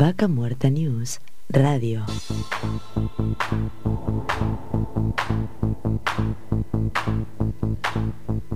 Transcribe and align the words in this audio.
Vaca 0.00 0.28
Muerta 0.28 0.70
News 0.70 1.18
Radio. 1.50 2.04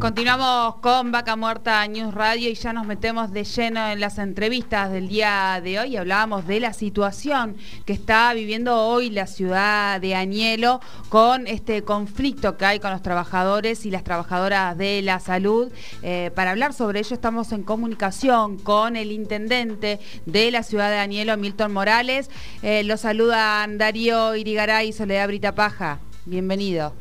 Continuamos 0.03 0.75
con 0.81 1.13
Vaca 1.13 1.37
Muerta 1.37 1.87
News 1.87 2.13
Radio 2.13 2.51
y 2.51 2.55
ya 2.55 2.73
nos 2.73 2.87
metemos 2.87 3.31
de 3.31 3.45
lleno 3.45 3.89
en 3.89 4.01
las 4.01 4.19
entrevistas 4.19 4.91
del 4.91 5.07
día 5.07 5.61
de 5.63 5.79
hoy. 5.79 5.97
Hablábamos 5.97 6.45
de 6.49 6.59
la 6.59 6.73
situación 6.73 7.57
que 7.87 7.93
está 7.93 8.35
viviendo 8.35 8.85
hoy 8.85 9.11
la 9.11 9.29
ciudad 9.29 10.01
de 10.01 10.17
Añelo 10.17 10.81
con 11.09 11.47
este 11.47 11.85
conflicto 11.85 12.57
que 12.57 12.65
hay 12.65 12.81
con 12.81 12.91
los 12.91 13.01
trabajadores 13.03 13.87
y 13.87 13.93
las 13.93 14.03
trabajadoras 14.03 14.77
de 14.77 15.03
la 15.03 15.21
salud. 15.21 15.71
Eh, 16.03 16.33
para 16.35 16.51
hablar 16.51 16.73
sobre 16.73 16.99
ello 16.99 17.15
estamos 17.15 17.53
en 17.53 17.63
comunicación 17.63 18.59
con 18.59 18.97
el 18.97 19.13
intendente 19.13 20.01
de 20.27 20.51
la 20.51 20.65
ciudad 20.65 20.91
de 20.91 20.99
Añelo, 20.99 21.37
Milton 21.37 21.73
Morales. 21.73 22.29
Eh, 22.65 22.82
los 22.85 23.01
saludan 23.01 23.79
Darío 23.79 24.35
Irigaray 24.35 24.89
y 24.89 24.93
Soledad 24.93 25.29
Brita 25.29 25.55
Paja. 25.55 26.01
Bienvenido. 26.25 26.93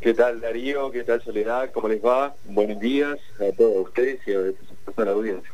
¿Qué 0.00 0.14
tal 0.14 0.40
Darío? 0.40 0.90
¿Qué 0.90 1.04
tal 1.04 1.22
Soledad? 1.22 1.70
¿Cómo 1.72 1.88
les 1.88 2.04
va? 2.04 2.34
Buenos 2.44 2.78
días 2.80 3.18
a 3.36 3.56
todos 3.56 3.86
ustedes 3.86 4.20
y 4.26 4.32
a 4.32 5.04
la 5.04 5.10
audiencia. 5.10 5.50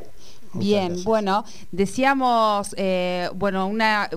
Bien, 0.55 1.05
bueno, 1.05 1.45
decíamos, 1.71 2.75
eh, 2.79 3.29
bueno, 3.35 3.67
una, 3.67 4.09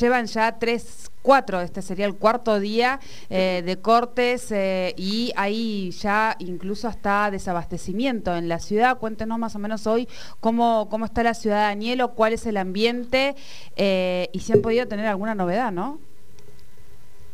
llevan 0.00 0.26
ya 0.26 0.58
tres, 0.58 1.10
cuatro, 1.28 1.60
este 1.60 1.82
sería 1.82 2.06
el 2.06 2.14
cuarto 2.14 2.58
día 2.58 3.00
eh, 3.28 3.62
de 3.62 3.76
cortes 3.82 4.50
eh, 4.50 4.94
y 4.96 5.30
hay 5.36 5.90
ya 5.90 6.34
incluso 6.38 6.88
hasta 6.88 7.30
desabastecimiento 7.30 8.34
en 8.34 8.48
la 8.48 8.60
ciudad. 8.60 8.96
Cuéntenos 8.96 9.38
más 9.38 9.54
o 9.54 9.58
menos 9.58 9.86
hoy 9.86 10.08
cómo, 10.40 10.88
cómo 10.90 11.04
está 11.04 11.22
la 11.22 11.34
ciudad 11.34 11.56
de 11.56 11.62
Danielo, 11.64 12.14
cuál 12.14 12.32
es 12.32 12.46
el 12.46 12.56
ambiente 12.56 13.34
y 13.76 14.40
si 14.40 14.52
han 14.54 14.62
podido 14.62 14.88
tener 14.88 15.04
alguna 15.04 15.34
novedad, 15.34 15.70
¿no? 15.70 16.00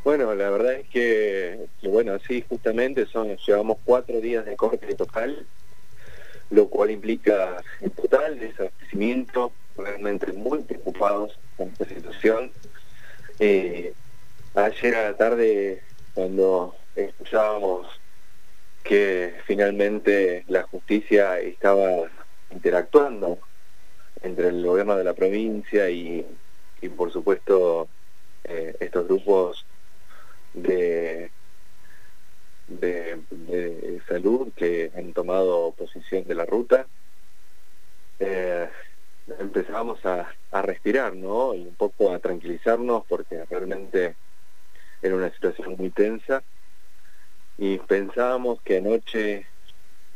Bueno, 0.03 0.35
la 0.35 0.51
verdad 0.51 0.73
es 0.73 0.89
que, 0.89 1.69
bueno, 1.85 2.19
sí, 2.27 2.45
justamente 2.49 3.07
son, 3.07 3.37
llevamos 3.47 3.77
cuatro 3.85 4.21
días 4.21 4.45
de 4.45 4.57
corte 4.57 4.93
total, 4.97 5.47
lo 6.51 6.67
cual 6.67 6.91
implica 6.91 7.63
en 7.81 7.91
total 7.91 8.41
desabastecimiento, 8.41 9.53
realmente 9.77 10.33
muy 10.33 10.65
preocupados 10.65 11.39
con 11.57 11.69
esta 11.69 11.85
situación. 11.85 12.51
Eh, 13.39 13.93
ayer 14.55 14.95
a 14.95 15.11
la 15.11 15.17
tarde, 15.17 15.83
cuando 16.15 16.77
escuchábamos 16.95 17.89
que 18.85 19.35
finalmente 19.47 20.45
la 20.47 20.63
justicia 20.63 21.41
estaba 21.41 22.09
interactuando 22.51 23.39
entre 24.23 24.49
el 24.49 24.65
gobierno 24.65 24.97
de 24.97 25.05
la 25.05 25.15
provincia 25.15 25.91
y, 25.91 26.25
por 26.97 27.11
supuesto 27.11 27.89
eh, 28.45 28.77
estos 28.79 29.07
grupos 29.07 29.65
de, 30.53 31.31
de, 32.69 34.01
salud 34.07 34.53
que 34.55 34.93
han 34.95 35.13
tomado 35.13 35.73
posición 35.73 36.25
de 36.25 36.35
la 36.35 36.45
ruta, 36.45 36.87
eh, 38.21 38.69
empezábamos 39.39 40.05
a, 40.05 40.29
a, 40.51 40.63
respirar, 40.63 41.15
¿no? 41.15 41.55
Y 41.55 41.63
un 41.63 41.75
poco 41.75 42.13
a 42.13 42.19
tranquilizarnos 42.19 43.05
porque 43.07 43.45
realmente 43.47 44.17
era 45.03 45.17
una 45.17 45.31
situación 45.33 45.77
muy 45.79 45.91
tensa 45.91 46.43
y 47.59 47.79
pensábamos 47.79 48.61
que 48.63 48.79
anoche 48.79 49.47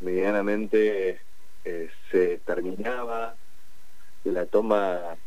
medianamente 0.01 1.21
eh, 1.65 1.89
se 2.11 2.37
terminaba 2.39 3.35
la 4.23 4.45
toma 4.45 5.17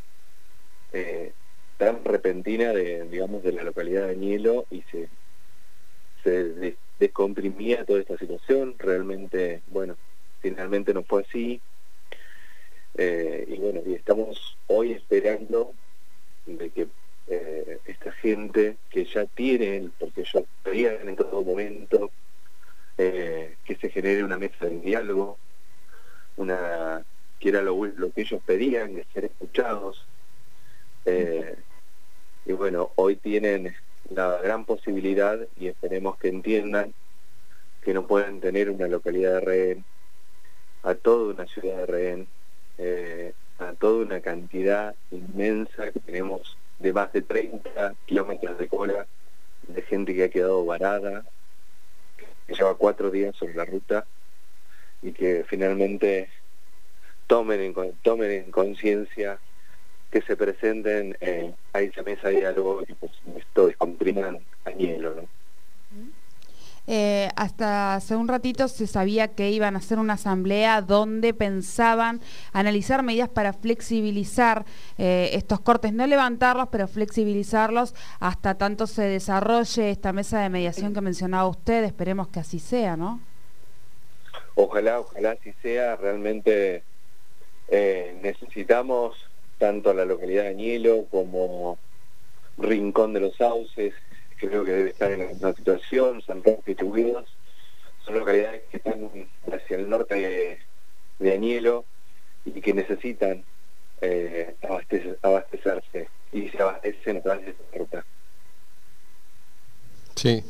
eh, 0.93 1.33
tan 1.79 2.05
repentina 2.05 2.73
de, 2.73 3.09
digamos, 3.09 3.43
de 3.43 3.53
la 3.53 3.63
localidad 3.63 4.07
de 4.09 4.17
Nielo 4.17 4.67
y 4.71 4.83
se, 4.91 5.09
se 6.23 6.77
descomprimía 6.99 7.85
toda 7.85 8.01
esta 8.01 8.17
situación. 8.19 8.77
Realmente, 8.79 9.63
bueno, 9.69 9.97
finalmente 10.41 10.95
no 10.95 11.03
fue 11.03 11.23
así. 11.23 11.61
Eh, 12.95 13.45
y 13.49 13.59
bueno, 13.59 13.81
y 13.87 13.95
estamos 13.95 14.59
hoy 14.67 14.93
esperando 14.93 15.75
de 16.45 16.71
que 16.71 16.89
eh, 17.27 17.81
esta 17.85 18.13
gente 18.13 18.79
que 18.91 19.05
ya 19.05 19.27
tienen, 19.27 19.93
porque 19.99 20.23
ellos 20.23 20.45
pedían 20.63 21.09
en 21.09 21.17
todo 21.17 21.43
momento, 21.43 22.11
eh, 22.99 23.57
que 23.65 23.77
se 23.77 23.89
genere 23.89 24.25
una 24.25 24.39
mesa 24.39 24.67
de 24.67 24.81
diálogo, 24.81 25.39
una 26.37 27.03
que 27.39 27.49
era 27.49 27.63
lo, 27.63 27.85
lo 27.87 28.13
que 28.13 28.23
ellos 28.23 28.41
pedían, 28.45 28.95
de 28.95 29.05
ser 29.13 29.25
escuchados, 29.25 30.09
y 32.45 32.53
bueno, 32.53 32.93
hoy 32.97 33.17
tienen 33.17 33.75
la 34.11 34.39
gran 34.43 34.65
posibilidad 34.65 35.39
y 35.57 35.69
esperemos 35.69 36.19
que 36.19 36.29
entiendan 36.29 36.95
que 37.81 37.95
no 37.95 38.07
pueden 38.07 38.41
tener 38.41 38.71
una 38.71 38.87
localidad 38.89 39.35
de 39.35 39.41
rehén, 39.41 39.87
a 40.83 40.95
toda 40.95 41.35
una 41.35 41.47
ciudad 41.47 41.79
de 41.79 41.87
rehén, 41.87 42.29
eh, 42.79 43.33
a 43.59 43.73
toda 43.73 44.05
una 44.05 44.21
cantidad 44.21 44.95
inmensa 45.11 45.91
que 45.91 46.01
tenemos 46.01 46.57
de 46.79 46.93
más 46.93 47.13
de 47.13 47.23
30 47.23 47.95
kilómetros 48.07 48.59
de 48.59 48.69
cola 48.69 49.07
de 49.69 49.83
gente 49.83 50.15
que 50.15 50.25
ha 50.25 50.29
quedado 50.29 50.65
varada, 50.65 51.25
que 52.47 52.55
lleva 52.55 52.75
cuatro 52.75 53.11
días 53.11 53.37
sobre 53.37 53.55
la 53.55 53.65
ruta 53.65 54.05
y 55.01 55.13
que 55.13 55.45
finalmente 55.47 56.29
tomen 57.27 57.61
en, 57.61 57.93
tomen 58.03 58.31
en 58.31 58.51
conciencia 58.51 59.39
que 60.11 60.21
se 60.23 60.37
presenten 60.37 61.17
eh, 61.21 61.55
a 61.73 61.81
esa 61.81 62.03
mesa 62.03 62.29
de 62.29 62.37
diálogo 62.37 62.83
y 62.87 62.93
pues 62.95 63.13
esto 63.37 63.69
descompriman 63.69 64.41
a 64.65 64.71
hielo, 64.71 65.15
¿no? 65.15 65.29
Eh, 66.89 67.29
hasta 67.37 67.95
hace 67.95 68.17
un 68.17 68.27
ratito 68.27 68.67
se 68.67 68.89
sabía 68.89 69.29
que 69.29 69.51
iban 69.51 69.77
a 69.77 69.79
hacer 69.79 70.01
una 70.01 70.15
asamblea 70.15 70.83
donde 70.83 71.33
pensaban 71.33 72.21
analizar 72.53 73.05
medidas 73.05 73.29
para 73.29 73.53
flexibilizar 73.53 74.65
eh, 74.99 75.31
estos 75.35 75.61
cortes, 75.61 75.93
no 75.93 76.07
levantarlos, 76.07 76.69
pero 76.73 76.89
flexibilizarlos 76.89 77.95
hasta 78.19 78.57
tanto 78.57 78.89
se 78.89 79.03
desarrolle 79.03 79.91
esta 79.91 80.13
mesa 80.13 80.41
de 80.41 80.49
mediación 80.49 80.93
que 80.93 81.01
mencionaba 81.01 81.49
usted. 81.49 81.85
Esperemos 81.85 82.29
que 82.29 82.41
así 82.41 82.59
sea, 82.59 82.97
¿no? 82.97 83.21
Ojalá, 84.57 85.01
ojalá 85.01 85.33
así 85.33 85.53
sea. 85.63 85.97
Realmente 85.97 86.83
eh, 87.69 88.19
necesitamos 88.23 89.17
tanto 89.59 89.91
a 89.91 89.95
la 89.95 90.05
localidad 90.05 90.43
de 90.43 90.49
Añelo 90.49 91.07
como 91.11 91.79
Rincón 92.59 93.13
de 93.13 93.21
los 93.21 93.37
Sauces, 93.37 93.95
creo 94.49 94.65
que 94.65 94.73
debe 94.73 94.91
estar 94.91 95.11
en 95.13 95.21
la 95.21 95.27
misma 95.27 95.53
situación, 95.55 96.23
San 96.23 96.43
Roque 96.43 96.73
y 96.73 96.75
Tuguidos, 96.75 97.27
son 98.05 98.19
localidades 98.19 98.63
que 98.71 98.77
están 98.79 99.11
hacia 99.53 99.77
el 99.77 99.89
norte 99.89 100.59
de, 101.19 101.33
Añelo 101.33 101.85
y 102.45 102.61
que 102.61 102.75
necesitan 102.75 103.45
eh, 104.01 104.57
abastecerse 105.23 106.09
y 106.33 106.49
se 106.49 106.61
abastecen 106.61 107.19
a 107.19 107.23
través 107.23 107.45
de 107.45 107.51
esta 107.53 107.79
ruta. 107.79 108.05
Sí. 110.17 110.43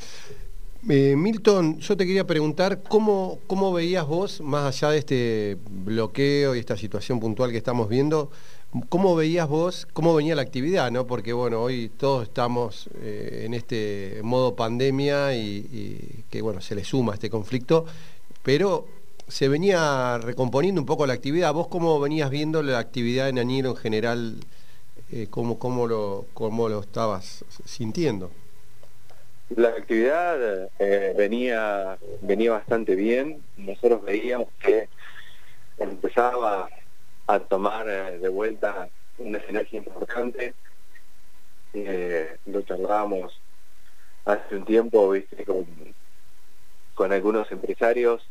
Eh, 0.88 1.14
Milton, 1.16 1.78
yo 1.78 1.96
te 1.96 2.06
quería 2.06 2.26
preguntar 2.26 2.82
cómo, 2.82 3.38
cómo 3.46 3.72
veías 3.72 4.06
vos, 4.06 4.40
más 4.40 4.64
allá 4.66 4.92
de 4.92 4.98
este 4.98 5.58
bloqueo 5.70 6.56
y 6.56 6.58
esta 6.58 6.76
situación 6.76 7.20
puntual 7.20 7.52
que 7.52 7.58
estamos 7.58 7.88
viendo, 7.88 8.30
¿Cómo 8.88 9.14
veías 9.14 9.50
vos, 9.50 9.86
cómo 9.92 10.14
venía 10.14 10.34
la 10.34 10.40
actividad? 10.40 10.90
¿no? 10.90 11.06
Porque 11.06 11.34
bueno, 11.34 11.60
hoy 11.60 11.90
todos 11.90 12.22
estamos 12.22 12.88
eh, 13.02 13.42
en 13.44 13.52
este 13.52 14.20
modo 14.22 14.56
pandemia 14.56 15.36
y, 15.36 16.24
que 16.30 16.40
bueno, 16.40 16.62
se 16.62 16.74
le 16.74 16.82
suma 16.82 17.12
este 17.12 17.28
conflicto, 17.28 17.84
pero 18.42 18.86
se 19.28 19.48
venía 19.48 20.16
recomponiendo 20.16 20.80
un 20.80 20.86
poco 20.86 21.06
la 21.06 21.12
actividad. 21.12 21.52
¿Vos 21.52 21.68
cómo 21.68 22.00
venías 22.00 22.30
viendo 22.30 22.62
la 22.62 22.78
actividad 22.78 23.28
en 23.28 23.38
Añero 23.38 23.70
en 23.70 23.76
general? 23.76 24.36
Eh, 25.10 25.26
cómo, 25.28 25.58
cómo, 25.58 25.86
lo, 25.86 26.24
¿Cómo 26.32 26.70
lo 26.70 26.80
estabas 26.80 27.44
sintiendo? 27.66 28.30
La 29.56 29.68
actividad 29.68 30.70
eh, 30.78 31.14
venía, 31.16 31.98
venía 32.22 32.52
bastante 32.52 32.94
bien. 32.94 33.42
Nosotros 33.56 34.02
veíamos 34.02 34.48
que 34.60 34.88
empezaba 35.78 36.68
a 37.26 37.38
tomar 37.40 37.88
eh, 37.88 38.18
de 38.18 38.28
vuelta 38.28 38.88
una 39.18 39.40
sinergia 39.40 39.78
importante. 39.78 40.54
Eh, 41.74 42.36
lo 42.46 42.62
charlábamos 42.62 43.38
hace 44.24 44.56
un 44.56 44.64
tiempo, 44.64 45.10
viste, 45.10 45.44
con, 45.44 45.66
con 46.94 47.12
algunos 47.12 47.50
empresarios 47.52 48.26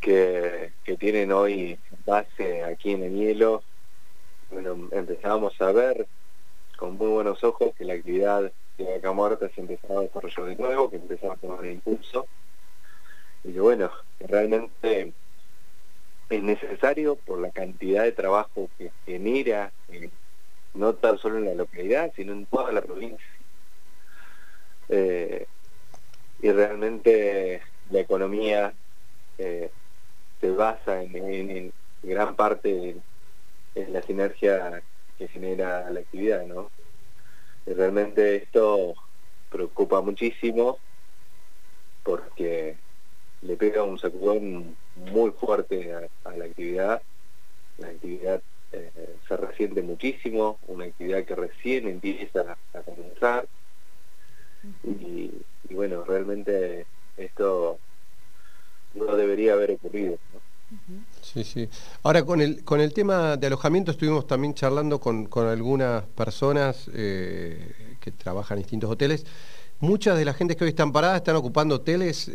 que, 0.00 0.72
que 0.84 0.96
tienen 0.96 1.32
hoy 1.32 1.78
base 2.06 2.62
aquí 2.62 2.92
en 2.92 3.02
el 3.04 3.14
hielo. 3.14 3.64
Bueno, 4.50 4.88
empezábamos 4.92 5.60
a 5.60 5.72
ver 5.72 6.06
con 6.76 6.96
muy 6.96 7.08
buenos 7.08 7.42
ojos 7.42 7.74
que 7.76 7.84
la 7.84 7.94
actividad 7.94 8.52
de 8.78 8.84
Vaca 8.84 9.12
Muerta 9.12 9.48
se 9.54 9.60
empezaba 9.60 10.00
a 10.00 10.02
desarrollar 10.02 10.46
de 10.46 10.56
nuevo, 10.56 10.90
que 10.90 10.96
empezaba 10.96 11.34
a 11.34 11.36
tomar 11.36 11.64
impulso. 11.66 12.26
Y 13.44 13.52
que 13.52 13.60
bueno, 13.60 13.90
realmente 14.20 15.12
es 16.28 16.42
necesario 16.42 17.16
por 17.16 17.40
la 17.40 17.50
cantidad 17.50 18.04
de 18.04 18.12
trabajo 18.12 18.70
que 18.78 18.90
genera 19.04 19.72
no 20.74 20.94
tan 20.94 21.18
solo 21.18 21.38
en 21.38 21.44
la 21.46 21.54
localidad, 21.54 22.12
sino 22.16 22.32
en 22.32 22.46
toda 22.46 22.72
la 22.72 22.80
provincia. 22.80 23.26
Eh, 24.88 25.46
y 26.40 26.50
realmente 26.50 27.62
la 27.90 28.00
economía 28.00 28.74
eh, 29.38 29.70
se 30.40 30.50
basa 30.50 31.02
en, 31.02 31.72
gran 32.02 32.34
parte 32.34 32.96
en, 33.74 33.92
la 33.92 34.02
sinergia 34.02 34.82
que 35.18 35.28
genera 35.28 35.88
la 35.90 36.00
actividad, 36.00 36.44
¿no? 36.46 36.70
Y 37.66 37.72
realmente 37.74 38.36
esto 38.36 38.94
preocupa 39.50 40.00
muchísimo 40.00 40.78
porque 42.02 42.76
le 43.42 43.56
pega 43.56 43.82
un 43.82 43.98
sacudón 43.98 44.76
muy 44.96 45.30
fuerte 45.32 45.94
a, 45.94 46.30
la 46.36 46.44
actividad. 46.44 47.02
La 47.78 47.88
actividad 47.88 48.42
eh, 48.72 48.90
se 49.26 49.36
resiente 49.36 49.82
muchísimo, 49.82 50.58
una 50.66 50.86
actividad 50.86 51.24
que 51.24 51.34
recién 51.34 51.88
empieza 51.88 52.56
a 52.72 52.80
comenzar. 52.80 53.46
Y, 54.84 55.30
bueno, 55.70 56.04
realmente 56.04 56.86
esto 57.16 57.78
no 58.94 59.16
debería 59.16 59.54
haber 59.54 59.72
ocurrido. 59.72 60.18
Sí, 61.32 61.44
sí. 61.44 61.68
Ahora, 62.02 62.24
con 62.24 62.42
el, 62.42 62.62
con 62.62 62.80
el 62.80 62.92
tema 62.92 63.38
de 63.38 63.46
alojamiento 63.46 63.92
estuvimos 63.92 64.26
también 64.26 64.52
charlando 64.52 65.00
con, 65.00 65.28
algunas 65.48 66.04
personas 66.04 66.90
eh, 66.92 67.96
que 68.00 68.10
trabajan 68.10 68.58
en 68.58 68.64
distintos 68.64 68.90
hoteles. 68.90 69.24
Muchas 69.80 70.18
de 70.18 70.24
las 70.24 70.36
gentes 70.36 70.56
que 70.56 70.64
hoy 70.64 70.70
están 70.70 70.92
paradas 70.92 71.16
están 71.16 71.34
ocupando 71.34 71.76
hoteles 71.76 72.30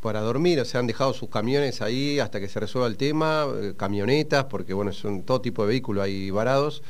para 0.00 0.20
dormir, 0.20 0.60
o 0.60 0.64
sea, 0.64 0.78
han 0.78 0.86
dejado 0.86 1.12
sus 1.12 1.28
camiones 1.28 1.82
ahí 1.82 2.20
hasta 2.20 2.38
que 2.38 2.46
se 2.46 2.60
resuelva 2.60 2.86
el 2.86 2.96
tema, 2.96 3.46
eh, 3.60 3.74
camionetas, 3.76 4.44
porque 4.44 4.74
bueno, 4.74 4.92
son 4.92 5.22
todo 5.22 5.40
tipo 5.40 5.62
de 5.62 5.68
vehículos 5.68 6.04
ahí 6.04 6.30
varados. 6.30 6.82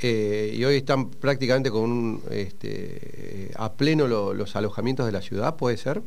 Eh, 0.00 0.54
y 0.54 0.64
hoy 0.64 0.76
están 0.76 1.10
prácticamente 1.10 1.70
con 1.70 2.22
este, 2.30 3.50
a 3.56 3.72
pleno 3.72 4.06
los 4.06 4.56
alojamientos 4.56 5.04
de 5.04 5.12
la 5.12 5.20
ciudad, 5.20 5.56
¿puede 5.56 5.76
ser? 5.76 6.00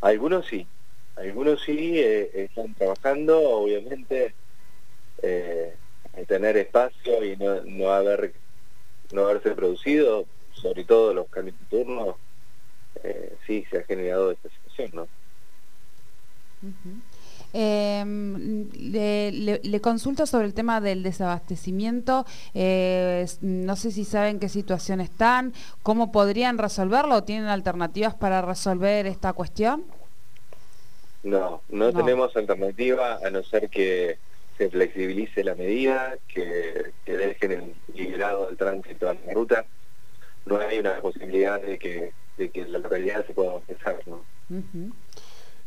Algunos 0.00 0.46
sí, 0.46 0.66
algunos 1.20 1.62
sí 1.62 1.98
eh, 1.98 2.30
están 2.34 2.74
trabajando, 2.74 3.38
obviamente, 3.40 4.34
eh, 5.22 5.74
tener 6.26 6.56
espacio 6.56 7.24
y 7.24 7.36
no, 7.36 7.90
haber, 7.90 8.32
no 9.12 9.26
haberse 9.26 9.50
producido, 9.52 10.24
sobre 10.52 10.84
todo 10.84 11.14
los 11.14 11.28
cambios 11.28 11.56
de 11.70 12.14
eh, 13.04 13.36
sí 13.46 13.64
se 13.70 13.78
ha 13.78 13.82
generado 13.84 14.30
esta 14.30 14.48
situación, 14.48 14.90
¿no? 14.94 15.08
Em, 17.52 18.70
le, 18.72 19.80
consulto 19.80 20.26
sobre 20.26 20.46
el 20.46 20.54
tema 20.54 20.80
del 20.80 21.02
desabastecimiento. 21.02 22.24
Eh, 22.54 23.26
no 23.40 23.76
sé 23.76 23.90
si 23.90 24.04
saben 24.04 24.38
qué 24.38 24.48
situación 24.48 25.00
están, 25.00 25.52
cómo 25.82 26.12
podrían 26.12 26.58
resolverlo 26.58 27.24
tienen 27.24 27.48
alternativas 27.48 28.14
para 28.14 28.42
resolver 28.42 29.06
esta 29.06 29.32
cuestión. 29.32 29.84
No, 31.22 31.62
no, 31.68 31.92
tenemos 31.92 32.34
alternativa 32.36 33.18
a 33.22 33.30
no 33.30 33.42
ser 33.42 33.68
que 33.68 34.18
se 34.56 34.70
flexibilice 34.70 35.44
la 35.44 35.54
medida, 35.54 36.16
que, 36.28 36.92
dejen 37.06 37.52
el 37.52 37.74
liberado 37.94 38.46
del 38.46 38.56
tránsito 38.56 39.08
a 39.08 39.14
la 39.14 39.32
ruta. 39.32 39.64
No 40.46 40.58
hay 40.58 40.78
una 40.78 41.00
posibilidad 41.00 41.60
de 41.60 41.78
que, 41.78 42.12
de 42.38 42.50
que 42.50 42.64
la 42.66 42.78
localidad 42.78 43.26
se 43.26 43.34
pueda 43.34 43.50
avanzar, 43.50 44.00
¿no? 44.06 44.22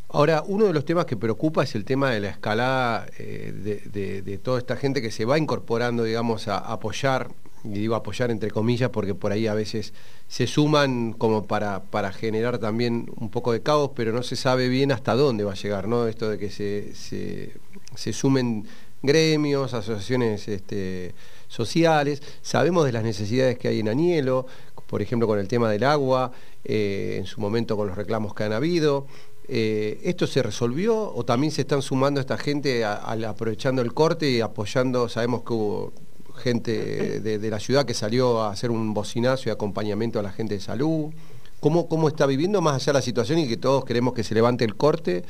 Ahora, 0.09 0.43
uno 0.45 0.65
de 0.65 0.73
los 0.73 0.85
temas 0.85 1.05
que 1.05 1.17
preocupa 1.17 1.63
es 1.63 1.73
el 1.73 1.85
tema 1.85 2.11
de 2.11 2.19
la 2.19 2.29
escalada 2.29 3.07
eh, 3.17 3.51
de, 3.51 4.37
toda 4.37 4.59
esta 4.59 4.75
gente 4.75 5.01
que 5.01 5.09
se 5.09 5.25
va 5.25 5.39
incorporando, 5.39 6.03
digamos, 6.03 6.47
a, 6.47 6.59
apoyar, 6.59 7.29
y 7.63 7.69
digo 7.69 7.95
apoyar 7.95 8.31
entre 8.31 8.51
comillas, 8.51 8.89
porque 8.89 9.15
por 9.15 9.31
ahí 9.31 9.47
a 9.47 9.53
veces 9.53 9.93
se 10.27 10.47
suman 10.47 11.13
como 11.13 11.45
para, 11.45 11.83
para 11.83 12.11
generar 12.11 12.57
también 12.57 13.11
un 13.15 13.29
poco 13.29 13.51
de 13.53 13.61
caos, 13.61 13.91
pero 13.95 14.11
no 14.11 14.23
se 14.23 14.35
sabe 14.35 14.67
bien 14.67 14.91
hasta 14.91 15.15
dónde 15.15 15.43
va 15.43 15.53
a 15.53 15.55
llegar, 15.55 15.87
¿no? 15.87 16.07
Esto 16.07 16.29
de 16.29 16.37
que 16.37 16.49
se, 16.49 16.93
se, 16.95 18.13
sumen 18.13 18.65
gremios, 19.01 19.73
asociaciones 19.73 20.47
este, 20.47 21.13
sociales, 21.47 22.21
sabemos 22.41 22.85
de 22.85 22.91
las 22.91 23.03
necesidades 23.03 23.57
que 23.57 23.67
hay 23.67 23.79
en 23.79 23.89
Anielo, 23.89 24.45
por 24.87 25.01
ejemplo 25.01 25.27
con 25.27 25.39
el 25.39 25.47
tema 25.47 25.71
del 25.71 25.83
agua, 25.83 26.31
eh, 26.63 27.15
en 27.17 27.25
su 27.25 27.41
momento 27.41 27.75
con 27.75 27.87
los 27.87 27.97
reclamos 27.97 28.33
que 28.33 28.43
han 28.43 28.53
habido. 28.53 29.07
Eh, 29.47 29.99
¿Esto 30.03 30.25
se 30.25 30.41
resolvió 30.41 31.13
o 31.13 31.25
también 31.25 31.51
se 31.51 31.61
están 31.61 31.81
sumando 31.81 32.21
esta 32.21 32.37
gente 32.37 32.85
aprovechando 32.85 33.81
el 33.81 33.93
corte 33.93 34.29
y 34.29 34.41
apoyando? 34.41 35.09
Sabemos 35.09 35.43
que 35.43 35.53
hubo 35.53 35.93
gente 36.35 37.19
de, 37.19 37.49
la 37.49 37.59
ciudad 37.59 37.85
que 37.85 37.93
salió 37.93 38.41
a 38.41 38.51
hacer 38.51 38.71
un 38.71 38.93
bocinazo 38.93 39.49
y 39.49 39.51
acompañamiento 39.51 40.19
a 40.19 40.23
la 40.23 40.31
gente 40.31 40.55
de 40.55 40.59
salud. 40.59 41.13
¿Cómo, 41.59 41.87
¿Cómo 41.87 42.07
está 42.07 42.25
viviendo 42.25 42.61
más 42.61 42.75
allá 42.75 42.93
la 42.93 43.01
situación 43.01 43.39
y 43.39 43.47
que 43.47 43.57
todos 43.57 43.85
queremos 43.85 44.13
que 44.13 44.23
se 44.23 44.35
levante 44.35 44.65
el 44.65 44.75
corte? 44.75 45.23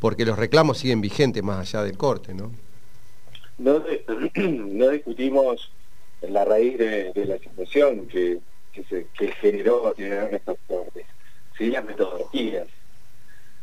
Porque 0.00 0.24
los 0.24 0.38
reclamos 0.38 0.78
siguen 0.78 1.00
vigentes 1.00 1.42
más 1.42 1.58
allá 1.58 1.84
del 1.84 1.96
corte, 1.96 2.34
¿no? 2.34 2.50
No, 3.58 3.80
discutimos 4.92 5.72
la 6.22 6.44
raíz 6.44 6.78
de, 6.78 7.12
la 7.14 7.38
situación 7.38 8.06
que, 8.06 8.38
se, 8.88 9.06
generó 9.40 9.94
estos 9.96 10.56
cortes, 10.68 11.04
sí 11.56 11.70
las 11.70 11.84
metodologías 11.84 12.68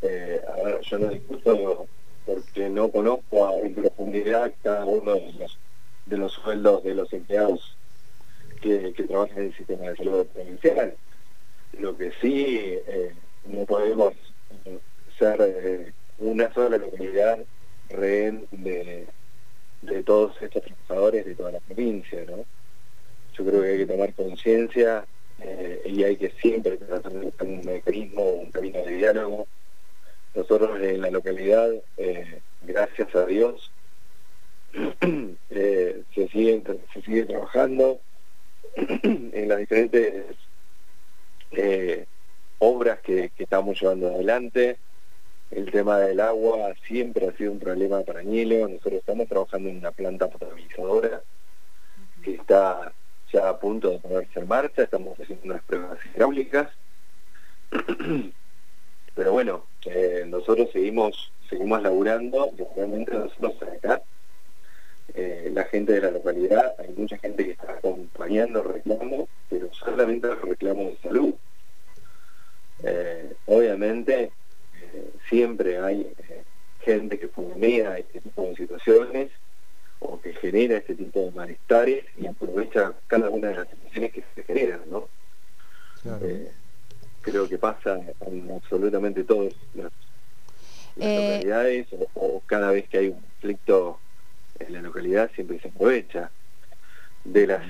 eh, 0.02 0.42
a 0.48 0.64
ver, 0.64 0.82
yo 0.82 1.00
no 1.00 1.08
discuto 1.08 1.88
porque 2.26 2.70
no 2.70 2.90
conozco 2.92 3.52
en 3.64 3.74
profundidad 3.74 4.54
cada 4.62 4.86
uno 4.86 5.16
de 5.16 5.34
los, 5.34 5.58
sueldos 6.30 6.84
de 6.84 6.96
los 6.96 7.12
empleados 7.13 7.75
que, 8.62 8.94
trabajan 9.07 9.38
en 9.38 9.44
el 9.46 9.56
sistema 9.56 9.90
de 9.90 9.96
salud 9.98 10.25
provincial. 10.28 10.96
Lo 11.80 11.98
que 11.98 12.12
sí, 12.22 12.57
eh, 12.60 13.13
no 13.46 13.66
podemos 13.66 14.13
ser 15.19 15.38
eh, 15.40 15.94
una 16.19 16.54
sola 16.54 16.78
localidad 16.78 17.40
rehén 17.90 18.48
de, 18.52 19.07
todos 20.06 20.36
estos 20.42 20.63
trabajadores 20.63 21.25
de 21.25 21.36
toda 21.36 21.52
la 21.52 21.60
provincia, 21.60 22.24
¿no? 22.28 22.46
Yo 23.38 23.46
creo 23.46 23.62
que 23.62 23.69
hay 23.69 23.78
que 23.80 23.86
tomar 23.86 24.13
conciencia 24.13 25.06
y 25.86 26.04
hay 26.04 26.16
que 26.16 26.31
siempre 26.42 26.78
tratar 26.78 27.12
de 27.12 27.31
un 27.42 27.62
mecanismo, 27.66 28.24
un 28.24 28.51
camino 28.51 28.80
de 28.84 28.96
diálogo 28.96 29.48
nosotros 30.36 30.81
en 30.81 31.01
la 31.01 31.10
localidad, 31.10 31.69
eh, 31.98 32.42
gracias 32.63 33.16
a 33.16 33.25
Dios, 33.25 33.72
eh, 35.50 36.04
se, 36.13 36.27
sigue, 36.30 36.62
se 36.94 37.01
sigue 37.01 37.25
trabajando 37.25 38.00
en 38.75 39.48
las 39.48 39.60
diferentes 39.60 40.25
eh, 41.51 42.05
obras 42.60 43.00
que, 43.00 43.32
estamos 43.38 43.79
llevando 43.79 44.08
adelante. 44.08 44.77
El 45.51 45.72
tema 45.72 46.00
del 46.00 46.20
agua 46.20 46.74
siempre 46.88 47.27
ha 47.27 47.38
sido 47.38 47.51
un 47.51 47.60
problema 47.60 48.01
para 48.01 48.24
Ñelo. 48.24 48.67
Nosotros 48.67 48.96
estamos 48.96 49.27
trabajando 49.27 49.70
en 49.70 49.77
una 49.77 49.91
planta 49.91 50.27
potabilizadora 50.27 51.22
que 52.24 52.34
está 52.34 52.91
ya 53.32 53.50
a 53.50 53.60
punto 53.60 53.91
de 53.91 54.00
ponerse 54.00 54.39
en 54.39 54.48
marcha. 54.48 54.84
Estamos 54.84 55.20
haciendo 55.20 55.46
unas 55.46 55.63
pruebas 55.63 56.00
hidráulicas. 56.13 56.70
Pero 59.15 59.32
bueno, 59.32 59.65
eh, 59.86 60.25
nosotros 60.27 60.70
seguimos 60.74 61.32
seguimos 61.50 61.82
laburando 61.82 62.50
y 62.58 62.63
realmente 62.75 63.13
nosotros 63.13 63.53
acá, 63.77 64.01
eh, 65.15 65.50
la 65.53 65.63
gente 65.65 65.93
de 65.93 66.01
la 66.01 66.12
localidad, 66.12 66.75
hay 66.79 66.93
mucha 66.95 67.17
gente 67.17 67.45
que 67.45 67.51
está 67.51 67.74
acompañando 67.74 68.63
reclamos, 68.63 69.29
pero 69.50 69.74
solamente 69.74 70.27
los 70.27 70.41
reclamos 70.41 70.91
de 70.91 70.98
salud. 70.98 71.34
Eh, 72.84 73.34
obviamente, 73.45 74.31
siempre 75.29 75.79
hay 75.79 76.12
gente 76.81 77.17
que 77.17 77.27
fomenta 77.27 77.98
este 77.98 78.22
tipo 78.22 78.43
de 78.43 78.55
situaciones 78.55 79.31
o 80.00 80.19
que 80.19 80.34
genera 80.34 80.77
este 80.77 80.95
tipo 80.95 81.19
de 81.22 81.31
malestares 81.31 82.05
y 82.17 82.27
aprovecha 82.27 82.93
cada 83.07 83.29
una 83.29 83.50
de 83.50 83.55
las 83.55 83.69
situaciones 83.69 84.12
que 84.12 84.24
se 84.36 84.43
generan, 84.43 84.81
¿no? 84.89 85.07
creo 87.22 87.50
que 87.50 87.57
pasa 87.57 88.00
en 88.22 88.51
absolutamente 88.51 89.24
todas 89.24 89.53
las, 89.74 89.91
eh, 90.98 91.39
localidades 91.41 91.88
o, 92.13 92.41
cada 92.45 92.72
vez 92.72 92.88
que 92.88 93.00
hay 93.00 93.07
un 93.07 93.19
conflicto 93.19 94.00
en 94.60 94.74
la 94.74 94.82
localidad 94.82 95.32
siempre 95.34 95.60
se 95.60 95.70
aprovecha 95.70 96.32
de 97.24 97.48
las, 97.48 97.64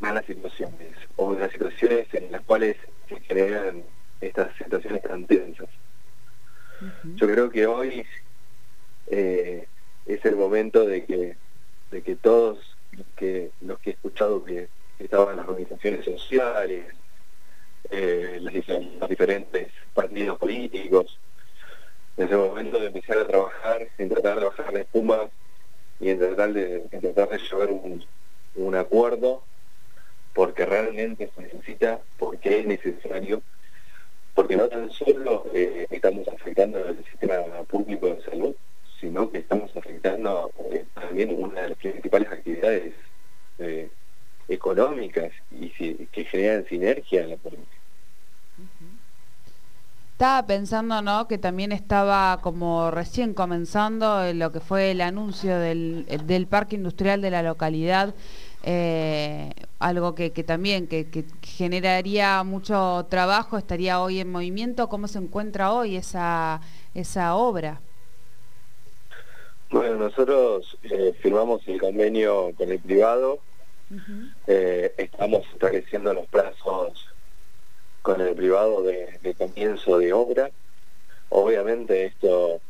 malas 0.00 0.24
situaciones 0.26 0.96
o 1.16 1.34
de 1.34 1.40
las 1.40 1.52
situaciones 1.52 2.06
en 2.14 2.30
las 2.30 2.42
cuales 2.42 2.76
se 3.08 3.20
generan 3.20 3.82
estas 4.20 4.56
situaciones 4.56 5.02
tan 5.02 5.26
tensas. 5.26 5.68
Yo 7.16 7.26
creo 7.26 7.50
que 7.50 7.66
hoy 7.66 8.06
eh, 9.08 9.66
es 10.06 10.24
el 10.24 10.36
momento 10.36 10.86
de 10.86 11.04
que, 11.04 11.36
de 11.90 12.02
que 12.02 12.16
todos 12.16 12.76
los 12.92 13.06
que, 13.16 13.50
los 13.60 13.78
que 13.80 13.90
he 13.90 13.92
escuchado 13.92 14.44
que 14.44 14.68
estaban 14.98 15.36
las 15.36 15.48
organizaciones 15.48 16.04
sociales, 16.04 16.86
eh, 17.90 18.38
los, 18.40 19.08
diferentes 19.08 19.68
partidos 19.94 20.38
políticos. 20.38 21.18
En 22.16 22.26
ese 22.26 22.36
momento 22.36 22.78
de 22.78 22.86
empezar 22.86 23.18
a 23.18 23.26
trabajar, 23.26 23.88
en 23.98 24.08
tratar 24.08 24.38
de 24.38 24.44
bajar 24.44 24.72
la 24.72 24.80
espuma 24.80 25.30
y 26.00 26.10
en 26.10 26.18
tratar 26.18 26.52
de, 26.52 26.80
tratar 27.00 27.28
de 27.28 27.38
llevar 27.38 27.68
un, 27.70 28.74
acuerdo 28.74 29.42
porque 30.34 30.64
realmente 30.64 31.30
se 31.34 31.42
necesita, 31.42 32.00
porque 32.18 32.60
es 32.60 32.66
necesario, 32.66 33.42
porque 34.34 34.56
no 34.56 34.68
tan 34.68 34.90
solo 34.90 35.46
eh, 35.52 35.86
estamos 35.90 36.26
afectando 36.28 36.78
al 36.78 37.04
sistema 37.04 37.36
público 37.68 38.06
de 38.06 38.22
salud, 38.22 38.54
sino 39.00 39.30
que 39.30 39.38
estamos 39.38 39.74
afectando 39.76 40.50
eh, 40.70 40.84
también 40.94 41.34
una 41.36 41.62
de 41.62 41.68
las 41.70 41.78
principales 41.78 42.28
actividades 42.30 42.94
eh, 43.58 43.88
económicas 44.48 45.32
y 45.50 45.70
que 45.70 46.24
generan 46.24 46.64
sinergia 46.66 47.22
en 47.22 47.30
la. 47.30 47.36
Estaba 50.20 50.46
pensando, 50.46 51.00
¿no? 51.00 51.26
Que 51.28 51.38
también 51.38 51.72
estaba 51.72 52.40
como 52.42 52.90
recién 52.90 53.32
comenzando 53.32 54.30
lo 54.34 54.52
que 54.52 54.60
fue 54.60 54.90
el 54.90 55.00
anuncio 55.00 55.58
del, 55.58 56.46
parque 56.46 56.76
industrial 56.76 57.22
de 57.22 57.30
la 57.30 57.42
localidad, 57.42 58.14
eh, 58.62 59.50
algo 59.78 60.14
que, 60.14 60.28
también 60.44 60.88
que, 60.88 61.24
generaría 61.40 62.42
mucho 62.42 63.06
trabajo, 63.08 63.56
estaría 63.56 63.98
hoy 63.98 64.20
en 64.20 64.30
movimiento. 64.30 64.90
¿Cómo 64.90 65.08
se 65.08 65.20
encuentra 65.20 65.72
hoy 65.72 65.96
esa, 65.96 66.60
esa 66.94 67.34
obra? 67.34 67.80
Bueno, 69.70 69.94
nosotros 69.94 70.76
eh, 70.82 71.14
firmamos 71.22 71.66
el 71.66 71.80
convenio 71.80 72.52
con 72.58 72.70
el 72.70 72.78
privado, 72.78 73.38
eh, 74.46 74.92
estamos 74.98 75.46
estableciendo 75.54 76.12
los 76.12 76.26
plazos 76.26 77.10
con 78.02 78.20
el 78.20 78.34
privado 78.34 78.82
de, 78.82 79.34
comienzo 79.36 79.98
de 79.98 80.12
obra. 80.12 80.50
Obviamente 81.28 82.06
esto 82.06 82.60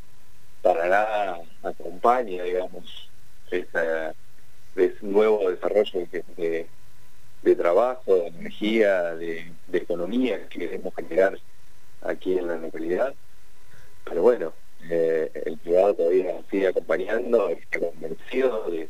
para 0.62 0.88
nada 0.88 1.40
acompaña, 1.62 2.42
digamos, 2.42 3.08
este 3.50 4.14
nuevo 5.02 5.50
desarrollo 5.50 6.06
de, 6.36 6.66
de, 7.42 7.56
trabajo, 7.56 8.14
de 8.14 8.26
energía, 8.28 9.14
de, 9.14 9.52
economía 9.72 10.46
que 10.48 10.60
queremos 10.60 10.94
generar 10.94 11.38
aquí 12.02 12.38
en 12.38 12.48
la 12.48 12.56
localidad. 12.56 13.14
Pero 14.04 14.22
bueno, 14.22 14.52
eh, 14.88 15.30
el 15.46 15.58
privado 15.58 15.94
todavía 15.94 16.40
sigue 16.50 16.68
acompañando, 16.68 17.48
está 17.48 17.78
convencido 17.80 18.70
de, 18.70 18.88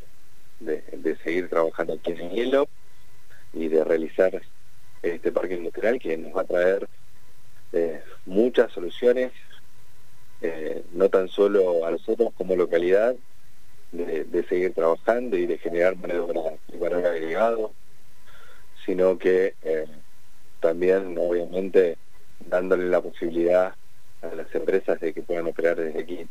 de, 0.61 1.15
seguir 1.17 1.49
trabajando 1.49 1.93
aquí 1.93 2.11
en 2.11 2.21
el 2.21 2.31
hielo 2.31 2.67
y 3.53 3.67
de 3.67 3.83
realizar 3.83 4.41
este 5.01 5.31
parque 5.31 5.55
industrial 5.55 5.99
que 5.99 6.17
nos 6.17 6.35
va 6.35 6.41
a 6.41 6.45
traer 6.45 6.87
eh, 7.73 8.01
muchas 8.25 8.71
soluciones, 8.71 9.31
eh, 10.41 10.83
no 10.93 11.09
tan 11.09 11.27
solo 11.27 11.85
a 11.85 11.91
nosotros 11.91 12.31
como 12.37 12.55
localidad, 12.55 13.15
de, 13.91 14.45
seguir 14.47 14.73
trabajando 14.73 15.37
y 15.37 15.45
de 15.45 15.57
generar 15.57 15.97
de 15.97 16.77
valor 16.77 17.05
agregado, 17.05 17.73
sino 18.85 19.17
que 19.17 19.55
eh, 19.63 19.85
también 20.59 21.17
obviamente 21.17 21.97
dándole 22.49 22.85
la 22.85 23.01
posibilidad 23.01 23.75
a 24.21 24.35
las 24.35 24.53
empresas 24.55 24.99
de 24.99 25.13
que 25.13 25.21
puedan 25.21 25.47
operar 25.47 25.75
desde 25.75 25.99
aquí. 25.99 26.27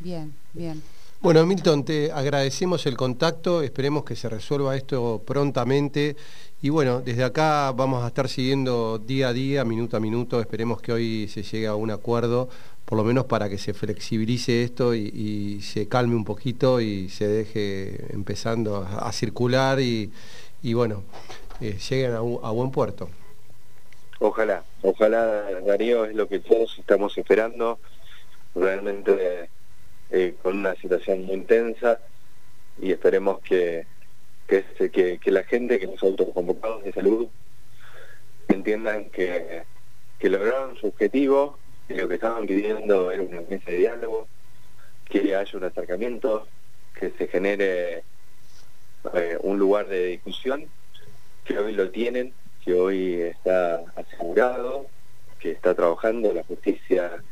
Bien, 0.00 0.34
bien. 0.52 0.82
Bueno, 1.20 1.44
Milton, 1.44 1.84
te 1.84 2.12
agradecemos 2.12 2.86
el 2.86 2.96
contacto, 2.96 3.62
esperemos 3.62 4.04
que 4.04 4.14
se 4.14 4.28
resuelva 4.28 4.76
esto 4.76 5.20
prontamente 5.26 6.14
y 6.62 6.68
bueno, 6.68 7.00
desde 7.00 7.24
acá 7.24 7.72
vamos 7.72 8.04
a 8.04 8.06
estar 8.06 8.28
siguiendo 8.28 8.98
día 8.98 9.30
a 9.30 9.32
día, 9.32 9.64
minuto 9.64 9.96
a 9.96 10.00
minuto, 10.00 10.40
esperemos 10.40 10.80
que 10.80 10.92
hoy 10.92 11.26
se 11.26 11.42
llegue 11.42 11.66
a 11.66 11.74
un 11.74 11.90
acuerdo, 11.90 12.48
por 12.84 12.96
lo 12.96 13.02
menos 13.02 13.24
para 13.24 13.48
que 13.48 13.58
se 13.58 13.74
flexibilice 13.74 14.62
esto 14.62 14.94
y, 14.94 15.60
se 15.60 15.88
calme 15.88 16.14
un 16.14 16.24
poquito 16.24 16.80
y 16.80 17.08
se 17.08 17.26
deje 17.26 18.14
empezando 18.14 18.76
a, 18.76 19.10
circular 19.10 19.80
y, 19.80 20.12
bueno, 20.72 21.02
eh, 21.60 21.78
lleguen 21.90 22.12
a, 22.14 22.20
buen 22.20 22.70
puerto. 22.70 23.08
Ojalá, 24.20 24.62
ojalá 24.82 25.50
Darío 25.66 26.04
es 26.04 26.14
lo 26.14 26.28
que 26.28 26.38
todos 26.38 26.78
estamos 26.78 27.18
esperando, 27.18 27.80
realmente 28.54 29.48
con 30.42 30.58
una 30.58 30.74
situación 30.76 31.24
muy 31.24 31.34
intensa 31.34 32.00
y 32.80 32.92
esperemos 32.92 33.40
que, 33.40 33.86
que, 34.46 35.18
que, 35.20 35.30
la 35.30 35.44
gente, 35.44 35.78
que 35.78 35.86
los 35.86 36.02
autoconvocados 36.02 36.84
de 36.84 36.92
salud 36.92 37.28
entiendan 38.48 39.10
que, 39.10 39.62
que 40.18 40.28
lograron 40.30 40.76
su 40.76 40.88
objetivo, 40.88 41.58
y 41.88 41.94
lo 41.94 42.08
que 42.08 42.14
estaban 42.14 42.46
pidiendo 42.46 43.10
era 43.10 43.22
una 43.22 43.40
mesa 43.42 43.70
de 43.70 43.78
diálogo, 43.78 44.26
que 45.04 45.34
haya 45.34 45.58
un 45.58 45.64
acercamiento, 45.64 46.46
que 46.98 47.10
se 47.10 47.28
genere 47.28 48.02
eh, 49.14 49.38
un 49.40 49.58
lugar 49.58 49.88
de 49.88 50.06
discusión, 50.06 50.66
que 51.44 51.58
hoy 51.58 51.72
lo 51.72 51.90
tienen, 51.90 52.32
que 52.64 52.74
hoy 52.74 53.20
está 53.22 53.82
asegurado, 53.96 54.86
que 55.38 55.52
está 55.52 55.74
trabajando 55.74 56.32
la 56.32 56.42
justicia 56.44 57.22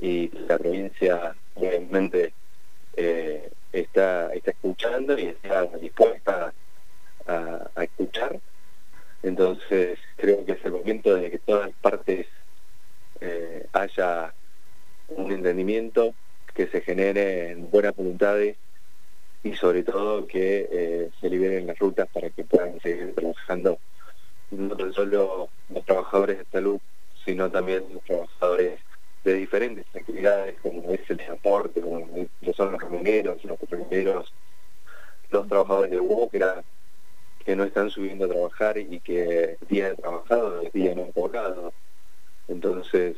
y 0.00 0.30
la 0.48 0.58
provincia 0.58 1.36
obviamente 1.54 2.32
eh, 2.96 3.50
está, 3.72 4.32
está 4.32 4.50
escuchando 4.50 5.18
y 5.18 5.26
está 5.26 5.66
dispuesta 5.78 6.52
a, 7.26 7.82
escuchar. 7.82 8.38
Entonces 9.22 9.98
creo 10.16 10.44
que 10.44 10.52
es 10.52 10.64
el 10.64 10.72
momento 10.72 11.14
de 11.14 11.30
que 11.30 11.38
todas 11.38 11.68
las 11.68 11.76
partes 11.76 12.26
eh, 13.20 13.66
haya 13.72 14.34
un 15.08 15.30
entendimiento, 15.30 16.14
que 16.54 16.66
se 16.66 16.82
generen 16.82 17.70
buenas 17.70 17.96
voluntades 17.96 18.56
y 19.42 19.54
sobre 19.54 19.82
todo 19.82 20.26
que 20.26 20.68
eh, 20.70 21.10
se 21.20 21.30
liberen 21.30 21.66
las 21.66 21.78
rutas 21.78 22.08
para 22.12 22.30
que 22.30 22.44
puedan 22.44 22.78
seguir 22.80 23.14
trabajando 23.14 23.78
no 24.50 24.92
solo 24.92 25.48
los 25.70 25.84
trabajadores 25.86 26.38
de 26.38 26.44
salud, 26.52 26.78
sino 27.24 27.50
también 27.50 27.84
los 27.92 28.02
trabajadores 28.04 28.80
de 29.24 29.34
diferentes 29.34 29.86
actividades 29.94 30.56
como 30.62 30.90
es 30.92 31.08
el 31.08 31.18
transporte, 31.18 31.80
como 31.80 32.06
son 32.54 32.72
los 32.72 32.80
camioneros, 32.80 33.44
los 33.44 33.58
camioneros, 33.68 34.32
los 35.30 35.48
trabajadores 35.48 35.90
de 35.90 36.00
UOCRA, 36.00 36.64
que 37.44 37.56
no 37.56 37.64
están 37.64 37.90
subiendo 37.90 38.26
a 38.26 38.28
trabajar 38.28 38.78
y 38.78 39.00
que 39.00 39.56
día 39.68 39.90
de 39.90 39.96
trabajado 39.96 40.62
es 40.62 40.72
día 40.72 40.94
no 40.94 41.10
cobrado. 41.12 41.72
Entonces, 42.48 43.16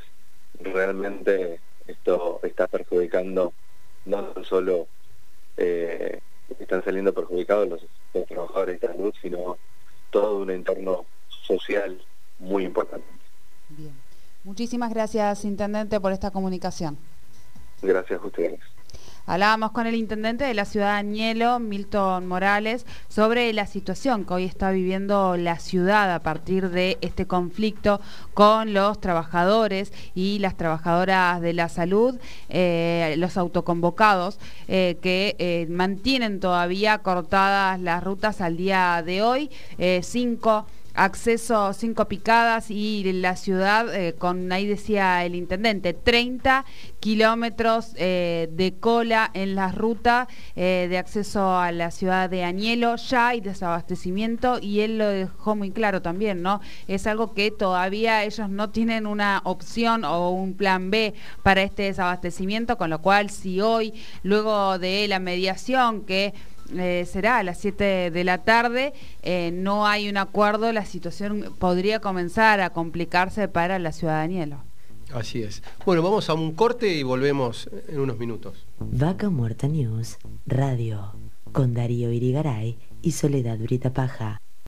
realmente 0.61 1.61
esto 1.87 2.41
está 2.43 2.67
perjudicando 2.67 3.53
no 4.07 4.33
solo 4.45 4.87
eh, 5.57 6.21
están 6.59 6.85
saliendo 6.85 7.13
perjudicados 7.13 7.69
los, 7.69 8.27
trabajadores 8.29 8.81
de 8.81 8.87
salud, 8.87 9.15
sino 9.21 9.59
todo 10.11 10.39
un 10.39 10.51
entorno 10.51 11.05
social 11.29 12.01
muy 12.39 12.65
importante. 12.65 13.07
Muchísimas 14.45 14.91
gracias, 14.91 15.45
Intendente, 15.47 15.99
por 16.01 16.13
esta 16.13 16.31
comunicación. 16.31 16.99
Gracias 17.83 18.21
a 18.23 18.27
ustedes. 18.27 18.61
Hablábamos 19.27 19.71
con 19.71 19.87
el 19.87 19.95
intendente 19.95 20.45
de 20.45 20.53
la 20.53 20.67
ciudad 20.67 20.93
de 20.93 20.99
Añelo, 20.99 21.59
Milton 21.59 22.27
Morales, 22.27 22.85
sobre 23.09 23.51
la 23.55 23.67
situación 23.67 24.27
que 24.27 24.35
hoy 24.35 24.45
está 24.45 24.71
viviendo 24.71 25.39
la 25.39 25.59
ciudad 25.59 26.13
a 26.15 26.19
partir 26.19 26.69
de 26.69 26.99
este 27.01 27.27
conflicto 27.27 28.03
con 28.35 28.75
los 28.75 29.01
trabajadores 29.01 29.95
y 30.15 30.41
las 30.41 30.59
trabajadoras 30.59 31.41
de 31.41 31.55
la 31.55 31.71
salud, 31.71 32.21
eh, 32.51 33.15
los 33.17 33.39
autoconvocados, 33.39 34.39
eh, 34.69 34.99
que 35.01 35.37
eh, 35.39 35.69
mantienen 35.71 36.39
todavía 36.39 36.99
cortadas 36.99 37.81
las 37.81 38.05
rutas 38.05 38.43
al 38.43 38.59
día 38.59 39.03
de 39.03 39.23
hoy. 39.23 39.51
cinco 40.03 40.67
acceso 40.95 41.73
cinco 41.73 42.07
picadas 42.07 42.71
y 42.71 43.13
la 43.13 43.37
ciudad, 43.37 43.93
eh, 43.95 44.15
con 44.15 44.51
ahí 44.53 44.67
decía 44.67 45.25
el 45.25 45.35
intendente, 45.35 45.93
30 45.93 46.65
kilómetros 47.01 47.93
eh, 47.97 48.49
de 48.53 48.75
cola 48.79 49.31
en 49.35 49.57
la 49.57 49.73
ruta 49.73 50.29
eh, 50.55 50.87
de 50.89 50.99
acceso 50.99 51.59
a 51.59 51.73
la 51.73 51.91
ciudad 51.91 52.31
de 52.31 52.45
Añelo, 52.45 52.97
ya 52.97 53.29
hay 53.29 53.41
desabastecimiento 53.41 54.59
y 54.61 54.81
él 54.81 54.99
lo 54.99 55.09
dejó 55.09 55.57
muy 55.57 55.71
claro 55.73 56.01
también, 56.01 56.43
¿no? 56.43 56.61
Es 56.87 57.07
algo 57.07 57.35
que 57.35 57.51
todavía 57.51 58.25
ellos 58.25 58.49
no 58.49 58.71
tienen 58.71 59.07
una 59.07 59.41
opción 59.45 60.05
o 60.05 60.31
un 60.31 60.55
plan 60.55 60.91
B 60.91 61.15
para 61.43 61.63
este 61.63 61.85
desabastecimiento, 61.85 62.79
con 62.79 62.91
lo 62.91 63.01
cual 63.03 63.31
si 63.31 63.61
hoy, 63.61 63.93
luego 64.23 64.79
de 64.79 65.09
la 65.09 65.19
mediación 65.19 66.03
que 66.03 66.35
eh, 66.73 67.07
será 67.11 67.39
a 67.39 67.43
las 67.43 67.59
7 67.59 68.11
de 68.11 68.25
la 68.25 68.39
tarde, 68.39 68.93
eh, 69.23 69.51
no 69.53 69.87
hay 69.87 70.09
un 70.09 70.17
acuerdo, 70.17 70.73
la 70.73 70.85
situación 70.85 71.55
podría 71.59 72.01
comenzar 72.01 72.61
a 72.61 72.71
complicarse 72.71 73.49
para 73.49 73.79
la 73.79 73.93
ciudadanía. 73.93 74.59
Así 75.13 75.43
es. 75.43 75.63
Bueno, 75.85 76.03
vamos 76.03 76.29
a 76.29 76.35
un 76.35 76.53
corte 76.53 76.89
y 76.89 77.03
volvemos 77.03 77.69
en 77.89 78.01
unos 78.01 78.19
minutos. 78.19 78.67
Vaca 78.79 79.31
Muerta 79.31 79.69
News, 79.69 80.19
radio, 80.47 81.13
con 81.53 81.75
Darío 81.75 82.11
Irigaray 82.11 82.79
y 83.03 83.13
Soledad 83.13 83.59
Brita 83.59 83.93
Paja. 83.93 84.41